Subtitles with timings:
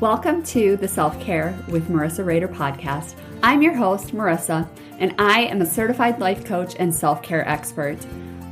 [0.00, 3.16] Welcome to the Self Care with Marissa Rader podcast.
[3.42, 4.66] I'm your host, Marissa,
[4.98, 7.98] and I am a certified life coach and self care expert.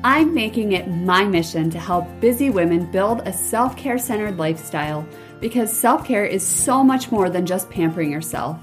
[0.04, 5.08] I'm making it my mission to help busy women build a self care centered lifestyle
[5.40, 8.62] because self care is so much more than just pampering yourself.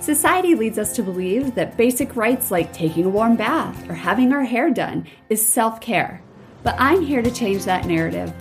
[0.00, 4.32] Society leads us to believe that basic rights like taking a warm bath or having
[4.32, 6.22] our hair done is self care.
[6.62, 8.32] But I'm here to change that narrative.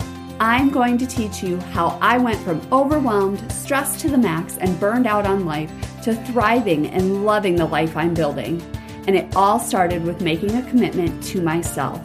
[0.43, 4.77] I'm going to teach you how I went from overwhelmed, stressed to the max, and
[4.77, 5.71] burned out on life
[6.03, 8.61] to thriving and loving the life I'm building.
[9.07, 12.01] And it all started with making a commitment to myself.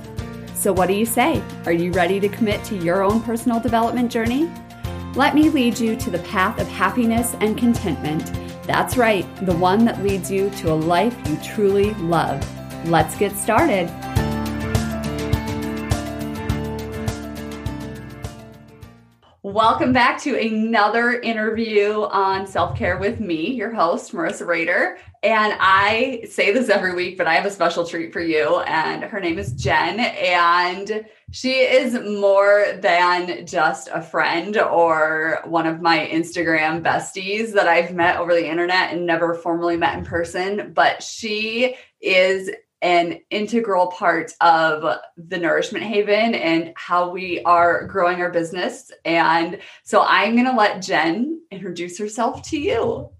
[0.54, 1.42] So, what do you say?
[1.66, 4.48] Are you ready to commit to your own personal development journey?
[5.16, 8.32] Let me lead you to the path of happiness and contentment.
[8.68, 12.40] That's right, the one that leads you to a life you truly love.
[12.88, 13.88] Let's get started.
[19.58, 24.98] Welcome back to another interview on self care with me, your host, Marissa Rader.
[25.24, 28.60] And I say this every week, but I have a special treat for you.
[28.60, 29.98] And her name is Jen.
[29.98, 37.66] And she is more than just a friend or one of my Instagram besties that
[37.66, 40.72] I've met over the internet and never formally met in person.
[40.72, 42.48] But she is
[42.82, 48.90] an integral part of the Nourishment Haven and how we are growing our business.
[49.04, 53.10] And so I'm going to let Jen introduce herself to you.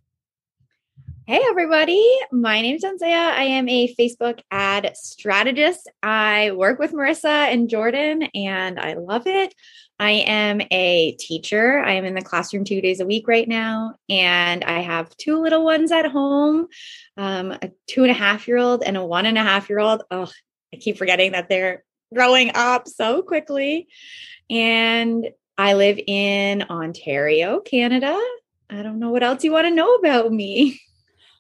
[1.27, 2.03] Hey, everybody.
[2.33, 3.35] My name is Isaiah.
[3.37, 5.91] I am a Facebook ad strategist.
[6.03, 9.55] I work with Marissa and Jordan, and I love it.
[10.01, 11.81] I am a teacher.
[11.81, 15.41] I am in the classroom two days a week right now, and I have two
[15.41, 16.69] little ones at home
[17.17, 19.81] um, a two and a half year old and a one and a half year
[19.81, 20.03] old.
[20.11, 20.31] Oh,
[20.73, 23.89] I keep forgetting that they're growing up so quickly.
[24.49, 28.19] And I live in Ontario, Canada.
[28.71, 30.81] I don't know what else you want to know about me.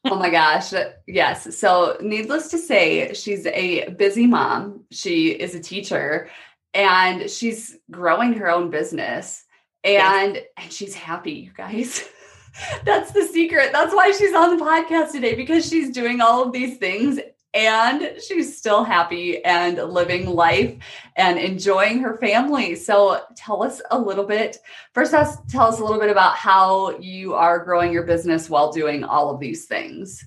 [0.04, 0.72] oh my gosh.
[1.06, 1.56] Yes.
[1.56, 4.84] So, needless to say, she's a busy mom.
[4.90, 6.28] She is a teacher
[6.74, 9.44] and she's growing her own business
[9.84, 10.44] and yes.
[10.56, 12.04] and she's happy you guys.
[12.84, 13.70] That's the secret.
[13.72, 17.20] That's why she's on the podcast today because she's doing all of these things
[17.54, 20.76] and she's still happy and living life
[21.16, 22.74] and enjoying her family.
[22.74, 24.58] So tell us a little bit
[24.92, 28.72] first us tell us a little bit about how you are growing your business while
[28.72, 30.24] doing all of these things.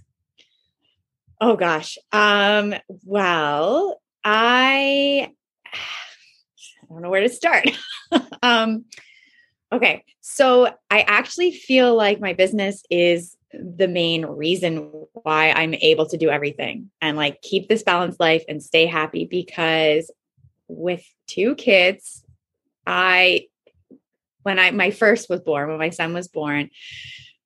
[1.40, 1.98] Oh gosh.
[2.12, 5.32] Um well i
[6.92, 7.70] I don't know where to start.
[8.44, 8.86] um,
[9.72, 10.04] okay.
[10.20, 16.18] So I actually feel like my business is the main reason why I'm able to
[16.18, 20.12] do everything and like keep this balanced life and stay happy because
[20.68, 22.24] with two kids,
[22.86, 23.48] I,
[24.44, 26.70] when I, my first was born, when my son was born,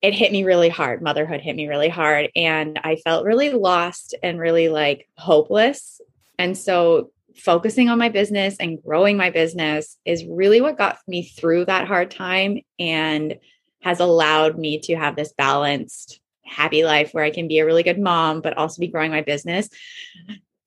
[0.02, 1.02] it hit me really hard.
[1.02, 2.30] Motherhood hit me really hard.
[2.36, 6.02] And I felt really lost and really like hopeless.
[6.38, 11.24] And so focusing on my business and growing my business is really what got me
[11.24, 13.38] through that hard time and
[13.82, 17.84] has allowed me to have this balanced, happy life where I can be a really
[17.84, 19.70] good mom, but also be growing my business.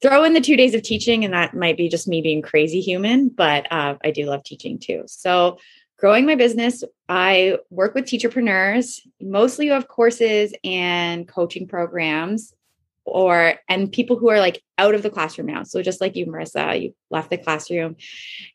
[0.00, 2.80] Throw in the two days of teaching, and that might be just me being crazy
[2.80, 5.02] human, but uh, I do love teaching too.
[5.06, 5.58] So,
[5.96, 9.00] growing my business, I work with teacherpreneurs.
[9.20, 12.54] Mostly, you have courses and coaching programs
[13.12, 15.62] or and people who are like out of the classroom now.
[15.62, 17.96] So just like you marissa you left the classroom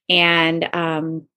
[0.10, 1.28] and um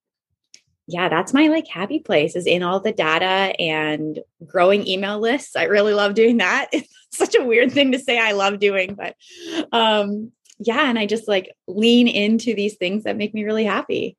[0.87, 5.55] yeah that's my like happy place is in all the data and growing email lists.
[5.55, 6.69] I really love doing that.
[7.09, 9.15] It's such a weird thing to say i love doing but
[9.71, 14.17] um yeah and i just like lean into these things that make me really happy.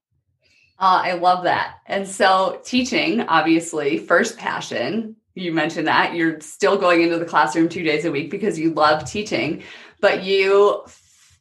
[0.78, 1.78] Uh, I love that.
[1.86, 7.68] And so, teaching, obviously, first passion, you mentioned that you're still going into the classroom
[7.68, 9.62] two days a week because you love teaching,
[10.00, 10.84] but you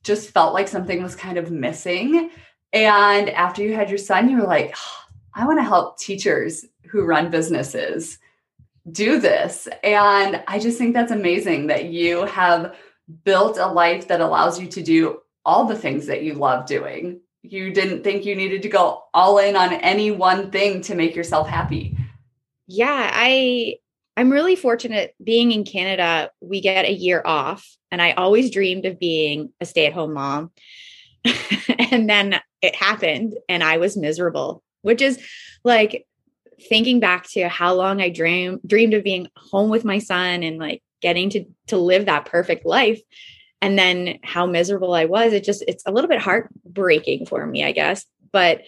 [0.04, 2.30] just felt like something was kind of missing.
[2.74, 4.76] And after you had your son, you were like,
[5.34, 8.20] I want to help teachers who run businesses
[8.92, 9.68] do this.
[9.84, 12.76] And I just think that's amazing that you have
[13.24, 17.22] built a life that allows you to do all the things that you love doing.
[17.42, 21.16] You didn't think you needed to go all in on any one thing to make
[21.16, 21.98] yourself happy.
[22.68, 23.78] Yeah, I
[24.18, 27.66] I'm really fortunate being in Canada, we get a year off.
[27.92, 30.52] And I always dreamed of being a stay at home mom.
[31.92, 35.24] and then it happened and I was miserable, which is
[35.64, 36.08] like
[36.68, 40.58] thinking back to how long I dream, dreamed of being home with my son and
[40.58, 43.00] like getting to to live that perfect life
[43.62, 47.64] and then how miserable I was it just it's a little bit heartbreaking for me
[47.64, 48.62] I guess but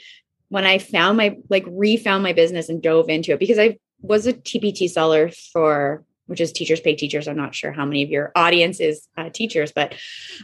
[0.49, 4.27] when I found my like refound my business and dove into it because I've was
[4.27, 7.27] a TPT seller for which is teachers pay teachers.
[7.27, 9.95] I'm not sure how many of your audience is uh, teachers, but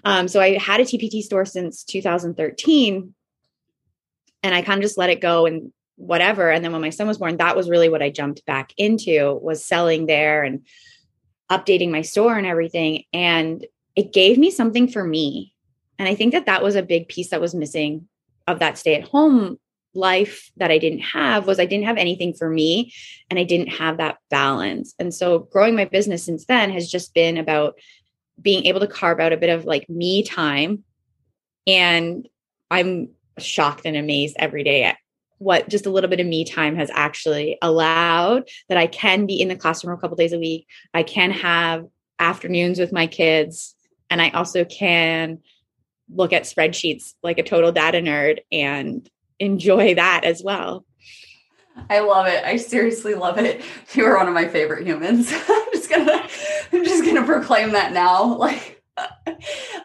[0.03, 3.13] um, so I had a TPT store since 2013,
[4.41, 6.49] and I kind of just let it go and whatever.
[6.49, 9.35] And then when my son was born, that was really what I jumped back into
[9.35, 10.65] was selling there and
[11.51, 13.03] updating my store and everything.
[13.13, 13.63] And
[13.95, 15.53] it gave me something for me.
[15.99, 18.07] And I think that that was a big piece that was missing
[18.47, 19.59] of that stay at home
[19.95, 22.93] life that I didn't have was I didn't have anything for me
[23.29, 24.93] and I didn't have that balance.
[24.99, 27.79] And so growing my business since then has just been about
[28.41, 30.83] being able to carve out a bit of like me time.
[31.65, 32.27] And
[32.69, 33.09] I'm
[33.39, 34.97] shocked and amazed every day at
[35.37, 39.41] what just a little bit of me time has actually allowed that I can be
[39.41, 40.67] in the classroom a couple days a week.
[40.93, 41.85] I can have
[42.19, 43.75] afternoons with my kids
[44.09, 45.39] and I also can
[46.13, 49.09] look at spreadsheets like a total data nerd and
[49.39, 50.85] enjoy that as well.
[51.89, 52.43] I love it.
[52.43, 53.61] I seriously love it.
[53.93, 55.31] You are one of my favorite humans.
[55.49, 56.27] I'm just gonna
[56.71, 58.37] I'm just gonna proclaim that now.
[58.45, 58.83] Like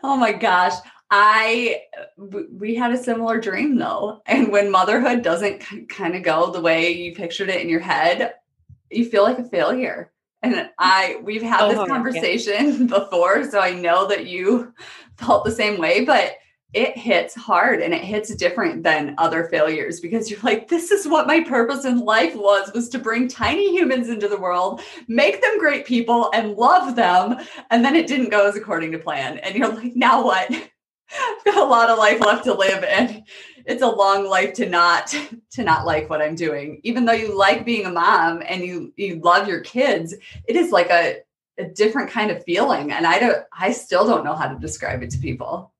[0.05, 0.75] oh my gosh.
[1.11, 1.82] I
[2.17, 4.23] we had a similar dream though.
[4.26, 8.35] And when motherhood doesn't kind of go the way you pictured it in your head,
[8.91, 10.12] you feel like a failure.
[10.43, 12.99] And I we've had oh, this conversation yeah.
[12.99, 14.73] before, so I know that you
[15.19, 16.37] felt the same way, but
[16.72, 21.06] it hits hard and it hits different than other failures because you're like this is
[21.06, 25.43] what my purpose in life was was to bring tiny humans into the world make
[25.43, 27.37] them great people and love them.
[27.70, 29.38] And then it didn't go as according to plan.
[29.38, 30.50] And you're like now what?
[30.50, 33.25] I've got a lot of life left to live and
[33.67, 35.14] it's a long life to not
[35.50, 36.81] to not like what i'm doing.
[36.84, 40.14] Even though you like being a mom and you you love your kids
[40.46, 41.19] it is like a
[41.58, 42.93] a different kind of feeling.
[42.93, 45.72] And i don't i still don't know how to describe it to people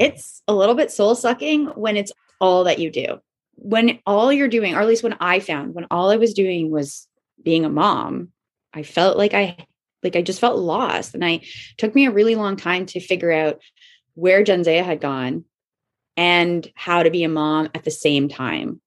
[0.00, 2.10] it's a little bit soul sucking when it's
[2.40, 3.20] all that you do.
[3.54, 6.70] When all you're doing, or at least when I found, when all I was doing
[6.70, 7.06] was
[7.42, 8.30] being a mom,
[8.72, 9.58] I felt like I
[10.02, 11.14] like I just felt lost.
[11.14, 11.42] And I
[11.76, 13.60] took me a really long time to figure out
[14.14, 15.44] where Jensea had gone
[16.16, 18.80] and how to be a mom at the same time.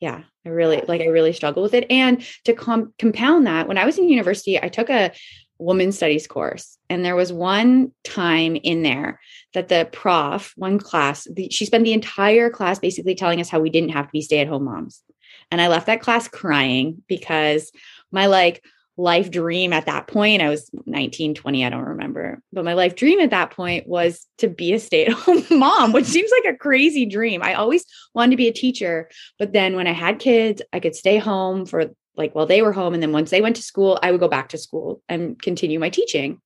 [0.00, 1.86] Yeah, I really like I really struggle with it.
[1.90, 5.12] And to com- compound that, when I was in university, I took a
[5.58, 6.78] woman studies course.
[6.90, 9.20] And there was one time in there
[9.54, 13.60] that the prof, one class, the, she spent the entire class basically telling us how
[13.60, 15.02] we didn't have to be stay at home moms.
[15.50, 17.70] And I left that class crying because
[18.10, 18.64] my like
[18.96, 22.94] life dream at that point, I was 19, 20, I don't remember, but my life
[22.94, 26.54] dream at that point was to be a stay at home mom, which seems like
[26.54, 27.42] a crazy dream.
[27.42, 27.84] I always
[28.14, 31.66] wanted to be a teacher, but then when I had kids, I could stay home
[31.66, 32.94] for like while they were home.
[32.94, 35.78] And then once they went to school, I would go back to school and continue
[35.78, 36.40] my teaching.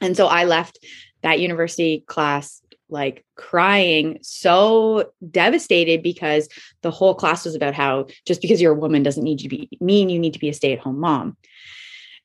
[0.00, 0.78] And so I left
[1.22, 6.48] that university class like crying, so devastated because
[6.82, 9.68] the whole class was about how just because you're a woman doesn't need to be
[9.80, 11.36] mean you need to be a stay-at-home mom.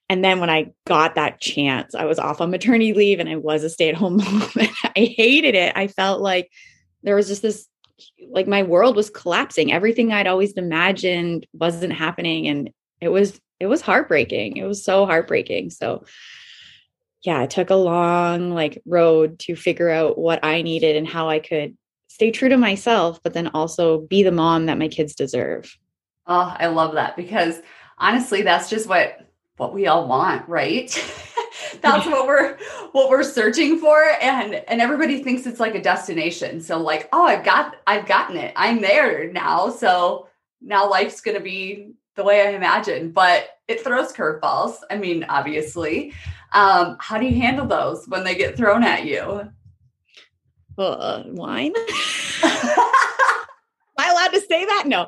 [0.09, 3.37] And then when I got that chance, I was off on maternity leave and I
[3.37, 4.49] was a stay-at-home mom.
[4.57, 5.73] I hated it.
[5.75, 6.51] I felt like
[7.03, 7.67] there was just this
[8.29, 9.71] like my world was collapsing.
[9.71, 12.47] Everything I'd always imagined wasn't happening.
[12.47, 12.69] And
[13.01, 14.57] it was, it was heartbreaking.
[14.57, 15.69] It was so heartbreaking.
[15.69, 16.05] So
[17.23, 21.29] yeah, it took a long like road to figure out what I needed and how
[21.29, 21.75] I could
[22.07, 25.75] stay true to myself, but then also be the mom that my kids deserve.
[26.27, 27.61] Oh, I love that because
[27.97, 29.19] honestly, that's just what
[29.57, 30.91] what we all want, right?
[31.81, 32.57] that's what we're
[32.91, 34.03] what we're searching for.
[34.21, 36.61] And and everybody thinks it's like a destination.
[36.61, 38.53] So like oh i've got i've gotten it.
[38.55, 39.69] I'm there now.
[39.69, 40.27] So
[40.61, 43.11] now life's going to be the way i imagine.
[43.11, 46.13] But it throws curveballs i mean obviously.
[46.53, 49.49] Um how do you handle those when they get thrown at you?
[50.77, 51.73] Uh, wine?
[52.43, 52.51] Am
[53.97, 54.83] i allowed to say that?
[54.87, 55.07] No.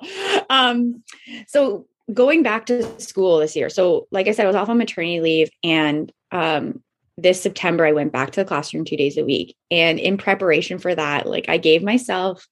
[0.50, 1.04] Um
[1.48, 3.70] so going back to school this year.
[3.70, 6.82] So, like I said, I was off on maternity leave, and um,
[7.18, 9.56] this September I went back to the classroom two days a week.
[9.72, 12.48] And in preparation for that, like I gave myself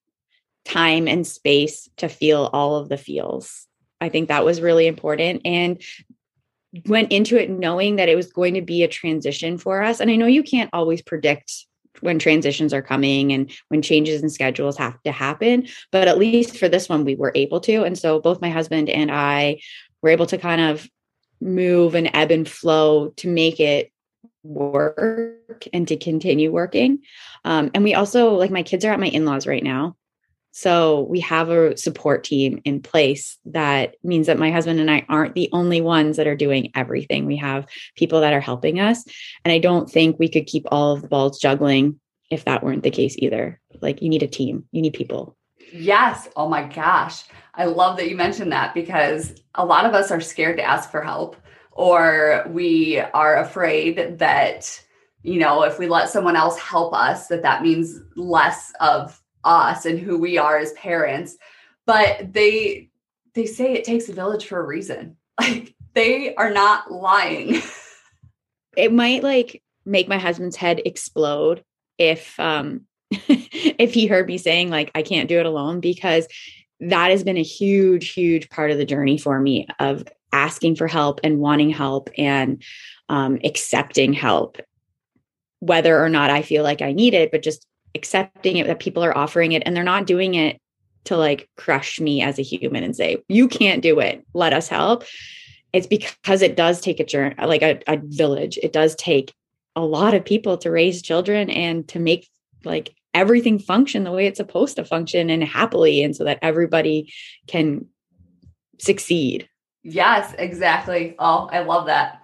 [0.65, 3.67] time and space to feel all of the feels.
[4.01, 5.41] I think that was really important.
[5.45, 5.81] And
[6.87, 9.99] went into it knowing that it was going to be a transition for us.
[9.99, 11.65] And I know you can't always predict
[12.01, 15.67] when transitions are coming and when changes in schedules have to happen.
[15.91, 17.83] But at least for this one, we were able to.
[17.83, 19.61] And so both my husband and I
[20.01, 20.89] were able to kind of
[21.41, 23.91] move and ebb and flow to make it
[24.43, 26.99] work and to continue working.
[27.43, 29.95] Um, and we also, like, my kids are at my in laws right now.
[30.51, 35.05] So we have a support team in place that means that my husband and I
[35.09, 37.25] aren't the only ones that are doing everything.
[37.25, 39.03] We have people that are helping us.
[39.43, 41.99] And I don't think we could keep all of the balls juggling
[42.31, 43.59] if that weren't the case either.
[43.81, 45.35] Like you need a team, you need people.
[45.73, 46.27] Yes.
[46.35, 47.23] Oh my gosh.
[47.53, 50.91] I love that you mentioned that because a lot of us are scared to ask
[50.91, 51.37] for help
[51.75, 54.81] or we are afraid that
[55.21, 59.85] you know if we let someone else help us that that means less of us
[59.85, 61.37] and who we are as parents
[61.85, 62.89] but they
[63.33, 67.61] they say it takes a village for a reason like they are not lying
[68.77, 71.63] it might like make my husband's head explode
[71.97, 72.81] if um
[73.27, 76.27] if he heard me saying like I can't do it alone because
[76.79, 80.87] that has been a huge huge part of the journey for me of asking for
[80.87, 82.61] help and wanting help and
[83.09, 84.59] um, accepting help.
[85.59, 89.03] Whether or not I feel like I need it but just accepting it that people
[89.03, 90.59] are offering it and they're not doing it
[91.05, 94.25] to like crush me as a human and say you can't do it.
[94.33, 95.05] Let us help.
[95.71, 98.57] It's because it does take a journey like a, a village.
[98.61, 99.33] It does take
[99.75, 102.29] a lot of people to raise children and to make
[102.63, 107.11] like everything function the way it's supposed to function and happily and so that everybody
[107.47, 107.87] can
[108.79, 109.49] succeed.
[109.83, 111.15] Yes exactly.
[111.17, 112.21] Oh i love that.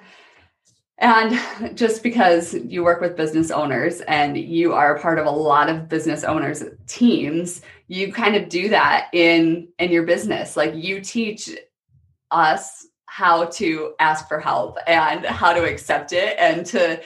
[1.00, 1.40] And
[1.76, 5.68] just because you work with business owners and you are a part of a lot
[5.68, 10.56] of business owners teams you kind of do that in in your business.
[10.56, 11.50] Like you teach
[12.32, 16.98] us how to ask for help and how to accept it and to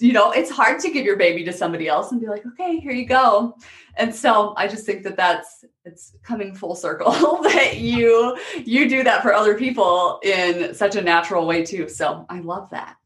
[0.00, 2.80] you know it's hard to give your baby to somebody else and be like okay
[2.80, 3.56] here you go.
[3.96, 7.12] And so i just think that that's it's coming full circle
[7.44, 11.88] that you you do that for other people in such a natural way too.
[11.88, 12.96] So i love that.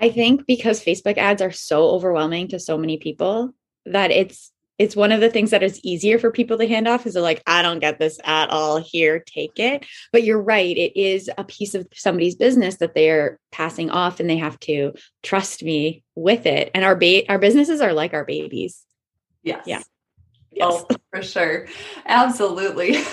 [0.00, 4.96] I think because facebook ads are so overwhelming to so many people that it's it's
[4.96, 7.42] one of the things that is easier for people to hand off is they're like
[7.46, 8.78] i don't get this at all.
[8.78, 9.86] Here take it.
[10.12, 14.28] But you're right it is a piece of somebody's business that they're passing off and
[14.28, 14.92] they have to
[15.22, 16.70] trust me with it.
[16.74, 18.82] And our ba- our businesses are like our babies.
[19.42, 19.64] Yes.
[19.66, 19.82] Yeah.
[20.60, 20.84] Oh, yes.
[20.90, 21.66] oh for sure.
[22.06, 22.98] Absolutely.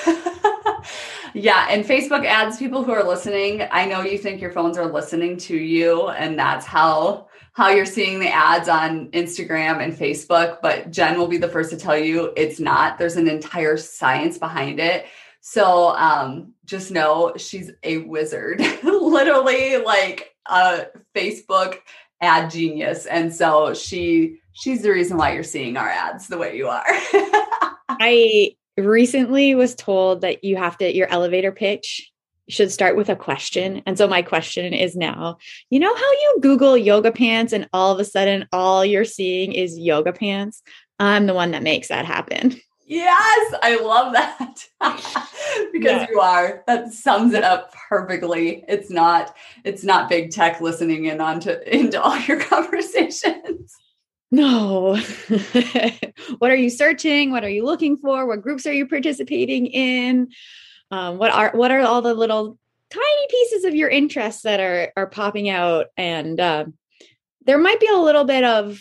[1.36, 4.86] Yeah and facebook ads people who are listening i know you think your phones are
[4.86, 10.58] listening to you and that's how how you're seeing the ads on Instagram and Facebook,
[10.62, 12.98] but Jen will be the first to tell you it's not.
[12.98, 15.06] There's an entire science behind it.
[15.42, 21.80] So um, just know she's a wizard, literally like a Facebook
[22.22, 23.06] ad genius.
[23.06, 26.86] And so she she's the reason why you're seeing our ads the way you are.
[27.90, 32.12] I recently was told that you have to your elevator pitch
[32.54, 33.82] should start with a question.
[33.86, 35.38] And so my question is now,
[35.70, 39.54] you know how you Google yoga pants and all of a sudden all you're seeing
[39.54, 40.62] is yoga pants?
[41.00, 42.56] I'm the one that makes that happen.
[42.86, 44.66] Yes, I love that.
[45.72, 46.08] because yeah.
[46.10, 46.64] you are.
[46.68, 48.64] That sums it up perfectly.
[48.68, 53.74] It's not it's not big tech listening in onto into all your conversations.
[54.32, 54.96] No.
[56.40, 57.32] what are you searching?
[57.32, 58.26] What are you looking for?
[58.26, 60.30] What groups are you participating in?
[60.94, 62.60] Um, what are what are all the little
[62.92, 65.88] tiny pieces of your interests that are are popping out?
[65.98, 66.66] And uh,
[67.48, 68.80] there might be a little bit of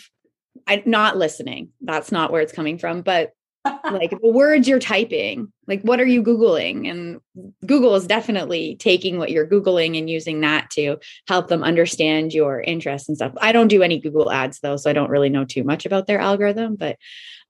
[0.67, 1.69] I, not listening.
[1.81, 3.31] That's not where it's coming from but
[3.65, 7.21] like the words you're typing like what are you googling and
[7.65, 12.59] google is definitely taking what you're googling and using that to help them understand your
[12.61, 15.45] interests and stuff i don't do any google ads though so i don't really know
[15.45, 16.97] too much about their algorithm but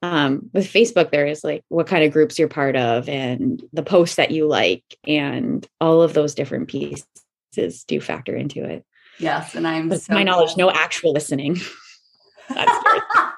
[0.04, 3.84] um, with Facebook, there is like what kind of groups you're part of and the
[3.84, 7.06] posts that you like, and all of those different pieces
[7.88, 8.84] do factor into it.
[9.18, 11.58] Yes, and I'm so my knowledge, no actual listening.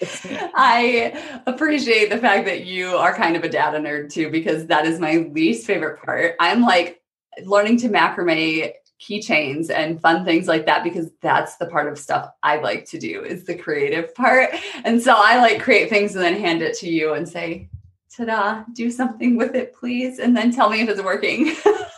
[0.54, 4.86] I appreciate the fact that you are kind of a data nerd too, because that
[4.86, 6.36] is my least favorite part.
[6.38, 7.00] I'm like
[7.44, 12.30] learning to macrame keychains and fun things like that because that's the part of stuff
[12.42, 14.50] I like to do is the creative part.
[14.84, 17.68] And so I like create things and then hand it to you and say,
[18.16, 20.18] ta-da, do something with it, please.
[20.18, 21.54] And then tell me if it's working.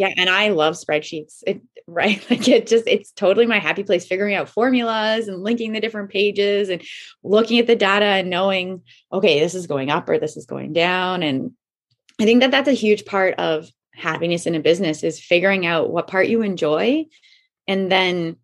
[0.00, 0.14] yeah.
[0.16, 1.42] And I love spreadsheets.
[1.46, 2.24] It, right.
[2.30, 6.08] Like it just, it's totally my happy place figuring out formulas and linking the different
[6.08, 6.80] pages and
[7.22, 8.80] looking at the data and knowing,
[9.12, 11.22] okay, this is going up or this is going down.
[11.22, 11.50] And
[12.18, 15.90] I think that that's a huge part of happiness in a business is figuring out
[15.90, 17.04] what part you enjoy
[17.68, 18.36] and then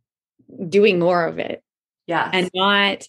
[0.69, 1.63] doing more of it.
[2.07, 2.29] Yeah.
[2.31, 3.07] And not,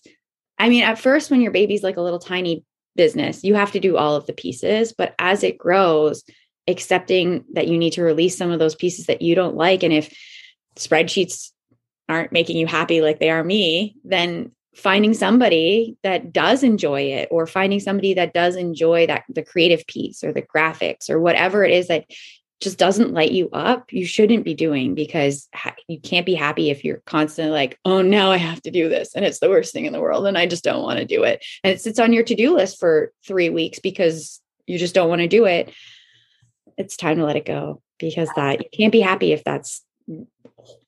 [0.58, 2.64] I mean, at first, when your baby's like a little tiny
[2.96, 4.94] business, you have to do all of the pieces.
[4.98, 6.24] But as it grows,
[6.68, 9.84] accepting that you need to release some of those pieces that you don't like.
[9.84, 10.14] And if
[10.76, 11.52] spreadsheets
[12.10, 17.28] aren't making you happy like they are me, then finding somebody that does enjoy it
[17.32, 21.64] or finding somebody that does enjoy that the creative piece or the graphics or whatever
[21.64, 22.06] it is that
[22.60, 25.48] just doesn't light you up, you shouldn't be doing because
[25.88, 29.16] you can't be happy if you're constantly like, oh, now I have to do this.
[29.16, 30.26] And it's the worst thing in the world.
[30.26, 31.46] And I just don't want to do it.
[31.64, 35.10] And it sits on your to do list for three weeks because you just don't
[35.10, 35.72] want to do it.
[36.78, 39.84] It's time to let it go because that you can't be happy if that's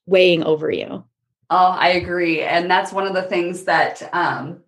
[0.06, 1.04] weighing over you.
[1.50, 2.42] Oh, I agree.
[2.42, 4.62] And that's one of the things that, um,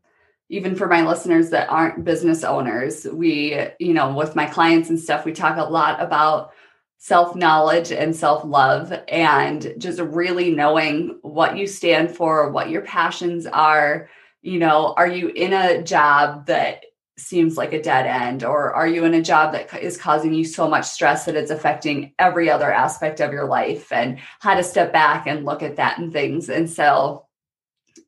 [0.48, 4.98] even for my listeners that aren't business owners, we, you know, with my clients and
[4.98, 6.52] stuff, we talk a lot about
[6.98, 12.82] self knowledge and self love and just really knowing what you stand for, what your
[12.82, 14.08] passions are.
[14.42, 16.84] You know, are you in a job that
[17.18, 20.44] seems like a dead end or are you in a job that is causing you
[20.44, 23.92] so much stress that it's affecting every other aspect of your life?
[23.92, 26.48] And how to step back and look at that and things.
[26.48, 27.26] And so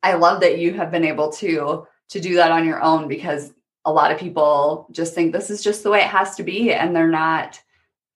[0.05, 3.53] i love that you have been able to to do that on your own because
[3.87, 6.73] a lot of people just think this is just the way it has to be
[6.73, 7.61] and they're not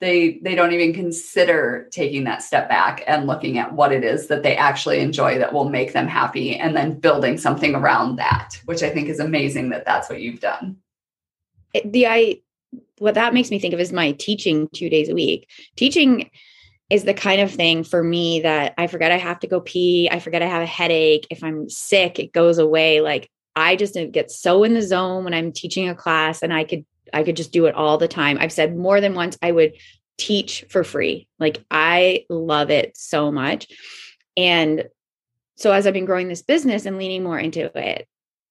[0.00, 4.28] they they don't even consider taking that step back and looking at what it is
[4.28, 8.61] that they actually enjoy that will make them happy and then building something around that
[8.64, 10.76] which i think is amazing that that's what you've done.
[11.85, 12.40] The i
[12.99, 15.49] what that makes me think of is my teaching 2 days a week.
[15.76, 16.31] Teaching
[16.90, 20.09] is the kind of thing for me that i forget i have to go pee
[20.11, 23.00] i forget i have a headache if i'm sick it goes away.
[23.00, 26.62] Like i just get so in the zone when i'm teaching a class and i
[26.62, 28.38] could I could just do it all the time.
[28.41, 29.75] I've said more than once I would
[30.17, 31.29] teach for free.
[31.38, 33.69] Like I love it so much.
[34.37, 34.85] And
[35.57, 38.07] so as I've been growing this business and leaning more into it,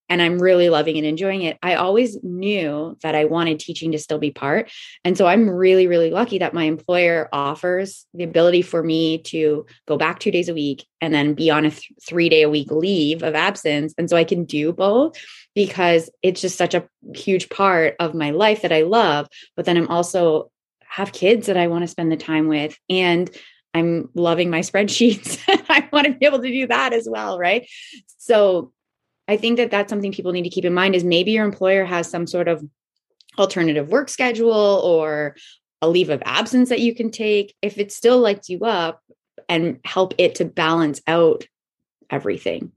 [0.10, 4.00] and I'm really loving and enjoying it, I always knew that I wanted teaching to
[4.00, 4.72] still be part.
[5.04, 9.66] And so I'm really, really lucky that my employer offers the ability for me to
[9.88, 12.50] go back two days a week and then be on a th- three day a
[12.50, 13.94] week leave of absence.
[13.98, 15.16] And so I can do both
[15.56, 19.28] because it's just such a huge part of my life that I love.
[19.56, 20.52] But then I'm also
[20.88, 22.78] have kids that I want to spend the time with.
[22.90, 23.30] And
[23.74, 25.40] I'm loving my spreadsheets.
[25.70, 27.38] I want to be able to do that as well.
[27.38, 27.68] Right.
[28.18, 28.72] So
[29.27, 31.86] I think that that's something people need to keep in mind is maybe your employer
[31.86, 32.63] has some sort of
[33.38, 35.36] alternative work schedule or
[35.81, 39.03] a leave of absence that you can take if it still lights you up
[39.48, 41.45] and help it to balance out
[42.10, 42.71] everything.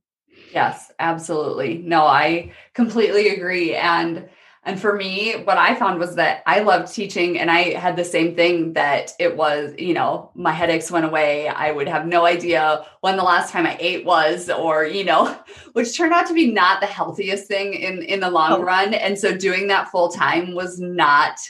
[0.53, 1.79] Yes, absolutely.
[1.79, 3.75] No, I completely agree.
[3.75, 4.29] And
[4.63, 8.05] and for me, what I found was that I loved teaching and I had the
[8.05, 11.49] same thing that it was, you know, my headaches went away.
[11.49, 15.35] I would have no idea when the last time I ate was or, you know,
[15.73, 18.63] which turned out to be not the healthiest thing in in the long oh.
[18.63, 18.93] run.
[18.93, 21.41] And so doing that full time was not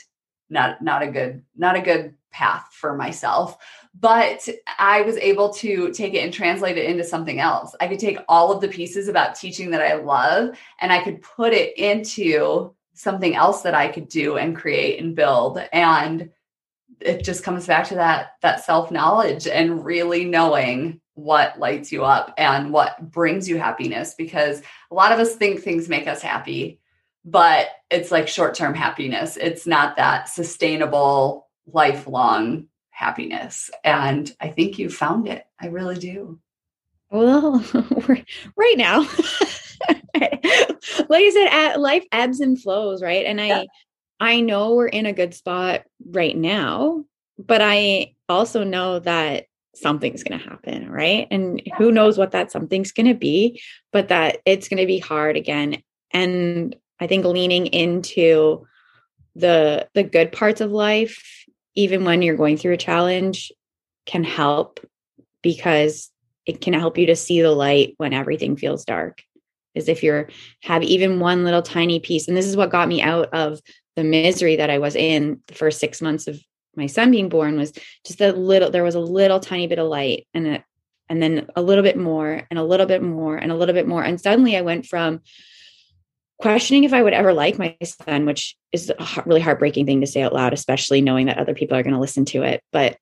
[0.49, 3.57] not not a good not a good path for myself
[3.99, 4.47] but
[4.79, 7.75] I was able to take it and translate it into something else.
[7.81, 11.21] I could take all of the pieces about teaching that I love and I could
[11.21, 15.59] put it into something else that I could do and create and build.
[15.71, 16.29] And
[16.99, 22.33] it just comes back to that that self-knowledge and really knowing what lights you up
[22.37, 24.61] and what brings you happiness because
[24.91, 26.79] a lot of us think things make us happy
[27.25, 32.67] but it's like short-term happiness it's not that sustainable lifelong
[33.01, 33.71] happiness.
[33.83, 35.45] And I think you found it.
[35.59, 36.39] I really do.
[37.09, 37.63] Well,
[38.55, 39.03] right now,
[41.09, 43.25] like I said, life ebbs and flows, right?
[43.25, 43.63] And I, yeah.
[44.19, 47.05] I know we're in a good spot right now,
[47.39, 49.45] but I also know that
[49.75, 51.27] something's going to happen, right?
[51.31, 54.99] And who knows what that something's going to be, but that it's going to be
[54.99, 55.81] hard again.
[56.11, 58.67] And I think leaning into
[59.35, 61.45] the the good parts of life
[61.75, 63.51] even when you're going through a challenge
[64.05, 64.79] can help
[65.41, 66.11] because
[66.45, 69.23] it can help you to see the light when everything feels dark
[69.75, 70.27] is if you're
[70.61, 73.59] have even one little tiny piece and this is what got me out of
[73.95, 76.39] the misery that i was in the first six months of
[76.75, 77.73] my son being born was
[78.05, 80.63] just a little there was a little tiny bit of light and a,
[81.09, 83.87] and then a little bit more and a little bit more and a little bit
[83.87, 85.21] more and suddenly i went from
[86.41, 90.07] questioning if I would ever like my son, which is a really heartbreaking thing to
[90.07, 92.61] say out loud, especially knowing that other people are going to listen to it.
[92.71, 92.97] But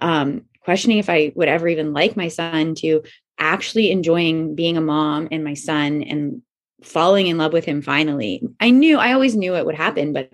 [0.00, 3.02] um, questioning if I would ever even like my son to
[3.38, 6.42] actually enjoying being a mom and my son and
[6.82, 8.42] falling in love with him finally.
[8.60, 10.32] I knew, I always knew it would happen, but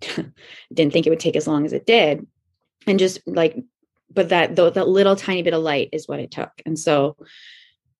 [0.72, 2.26] didn't think it would take as long as it did.
[2.86, 3.56] And just like,
[4.12, 6.50] but that, the, that little tiny bit of light is what it took.
[6.66, 7.16] And so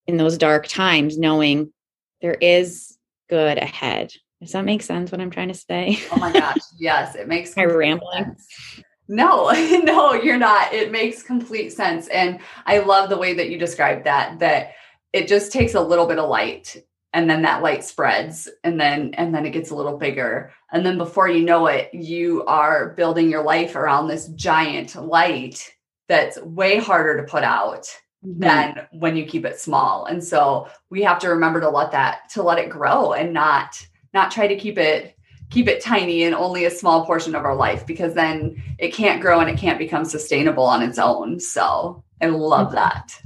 [0.07, 1.73] in those dark times, knowing
[2.21, 4.13] there is good ahead.
[4.41, 6.01] Does that make sense what I'm trying to say?
[6.11, 6.57] Oh my gosh.
[6.79, 8.25] Yes, it makes I rambling.
[8.25, 8.83] Sense.
[9.11, 9.51] No,
[9.83, 10.73] no, you're not.
[10.73, 12.07] It makes complete sense.
[12.09, 14.75] And I love the way that you described that, that
[15.13, 16.77] it just takes a little bit of light
[17.13, 20.87] and then that light spreads and then and then it gets a little bigger and
[20.87, 25.75] then before you know it you are building your life around this giant light
[26.09, 27.87] that's way harder to put out
[28.25, 28.39] mm-hmm.
[28.39, 32.29] than when you keep it small and so we have to remember to let that
[32.31, 35.17] to let it grow and not not try to keep it
[35.51, 39.21] keep it tiny and only a small portion of our life because then it can't
[39.21, 41.41] grow and it can't become sustainable on its own.
[41.41, 42.77] So i love mm-hmm.
[42.77, 43.21] that.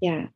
[0.00, 0.26] Yeah.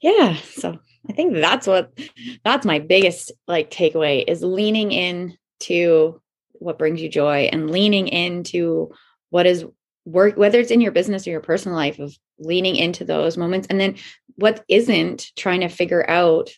[0.00, 0.36] Yeah.
[0.36, 1.98] So I think that's what
[2.44, 6.20] that's my biggest like takeaway is leaning in to
[6.52, 8.92] what brings you joy and leaning into
[9.30, 9.64] what is
[10.04, 13.68] work whether it's in your business or your personal life of leaning into those moments
[13.68, 13.96] and then
[14.36, 16.50] what isn't trying to figure out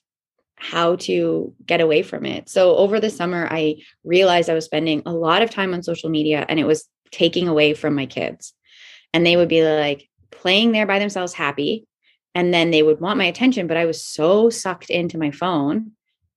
[0.56, 2.48] how to get away from it.
[2.48, 6.10] So over the summer I realized I was spending a lot of time on social
[6.10, 8.54] media and it was taking away from my kids.
[9.12, 11.86] And they would be like playing there by themselves happy
[12.34, 15.92] and then they would want my attention but i was so sucked into my phone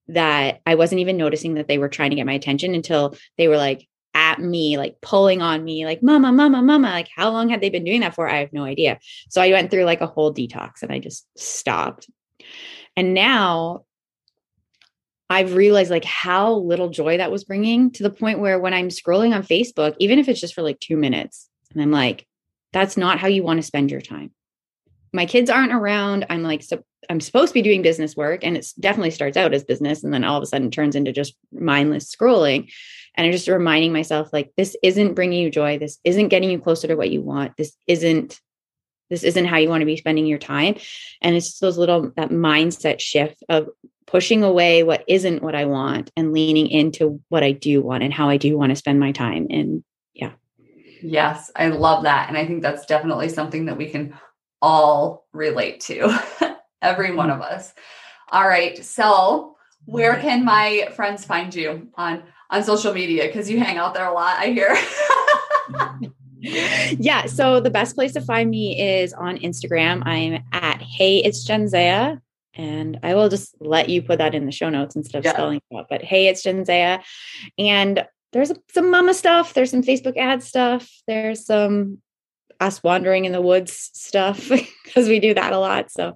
[0.08, 3.48] that i wasn't even noticing that they were trying to get my attention until they
[3.48, 7.50] were like at me like pulling on me like mama mama mama like how long
[7.50, 9.00] had they been doing that for i have no idea
[9.30, 12.10] so i went through like a whole detox and i just stopped
[12.96, 13.84] and now
[15.30, 18.90] I've realized like how little joy that was bringing to the point where when I'm
[18.90, 22.26] scrolling on Facebook, even if it's just for like two minutes, and I'm like,
[22.72, 24.32] that's not how you want to spend your time.
[25.14, 26.26] My kids aren't around.
[26.30, 29.54] I'm like so i'm supposed to be doing business work and it definitely starts out
[29.54, 32.70] as business and then all of a sudden turns into just mindless scrolling
[33.16, 35.78] and i'm just reminding myself like this isn't bringing you joy.
[35.78, 37.58] This isn't getting you closer to what you want.
[37.58, 38.40] This isn't
[39.10, 40.76] this isn't how you want to be spending your time
[41.22, 43.70] and it's just those little that mindset shift of
[44.06, 48.14] pushing away what isn't what i want and leaning into what i do want and
[48.14, 50.32] how i do want to spend my time and yeah
[51.02, 54.14] yes i love that and i think that's definitely something that we can
[54.62, 56.18] all relate to,
[56.82, 57.74] every one of us.
[58.32, 58.84] All right.
[58.84, 63.26] So, where can my friends find you on on social media?
[63.28, 64.76] Because you hang out there a lot, I hear.
[66.40, 67.26] yeah.
[67.26, 70.04] So the best place to find me is on Instagram.
[70.06, 72.22] I'm at Hey It's Jenzea.
[72.54, 75.34] And I will just let you put that in the show notes instead of yeah.
[75.34, 75.88] spelling it out.
[75.90, 77.04] But hey, it's Jenzea.
[77.60, 79.54] And there's some mama stuff.
[79.54, 80.90] There's some Facebook ad stuff.
[81.08, 82.00] There's some
[82.60, 84.50] us wandering in the woods stuff
[84.84, 85.92] because we do that a lot.
[85.92, 86.16] So,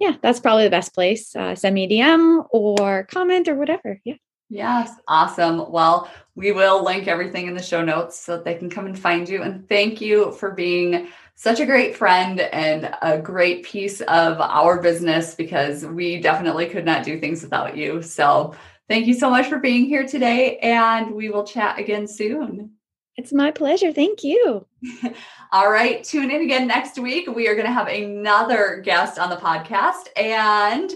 [0.00, 1.36] yeah, that's probably the best place.
[1.36, 4.00] Uh, send me a DM or comment or whatever.
[4.04, 4.14] Yeah.
[4.50, 5.70] Yes, awesome.
[5.70, 8.98] Well, we will link everything in the show notes so that they can come and
[8.98, 9.42] find you.
[9.42, 14.80] And thank you for being such a great friend and a great piece of our
[14.80, 18.02] business because we definitely could not do things without you.
[18.02, 18.54] So,
[18.88, 22.72] thank you so much for being here today, and we will chat again soon.
[23.16, 23.92] It's my pleasure.
[23.92, 24.66] Thank you.
[25.52, 26.02] All right.
[26.02, 27.28] Tune in again next week.
[27.28, 30.92] We are going to have another guest on the podcast, and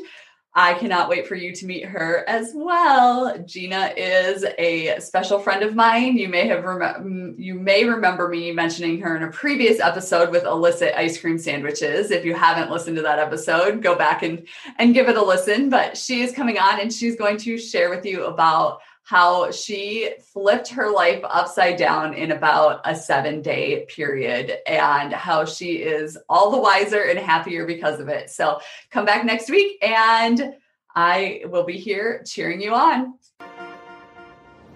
[0.59, 3.39] I cannot wait for you to meet her as well.
[3.47, 6.19] Gina is a special friend of mine.
[6.19, 10.33] You may have rem- mm, you may remember me mentioning her in a previous episode
[10.33, 12.11] with illicit ice cream sandwiches.
[12.11, 14.49] If you haven't listened to that episode, go back and
[14.81, 15.71] and give it a listen.
[15.71, 20.11] But she is coming on and she's going to share with you about how she
[20.35, 26.19] flipped her life upside down in about a seven day period and how she is
[26.29, 28.29] all the wiser and happier because of it.
[28.29, 30.53] So come back next week and
[30.95, 33.15] I will be here cheering you on.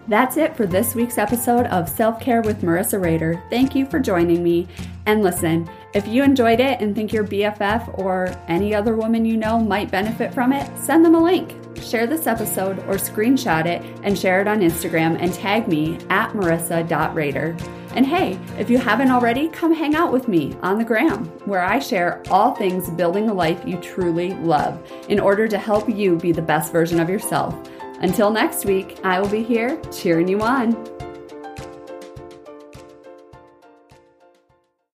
[0.09, 3.41] That's it for this week's episode of Self Care with Marissa Rader.
[3.51, 4.67] Thank you for joining me.
[5.07, 9.37] And listen, if you enjoyed it and think your BFF or any other woman you
[9.37, 11.57] know might benefit from it, send them a link.
[11.81, 16.33] Share this episode or screenshot it and share it on Instagram and tag me at
[16.33, 17.57] marissa.rader.
[17.95, 21.63] And hey, if you haven't already, come hang out with me on the gram, where
[21.63, 26.17] I share all things building a life you truly love in order to help you
[26.17, 27.55] be the best version of yourself.
[28.03, 31.02] Until next week, I will be here cheering you on.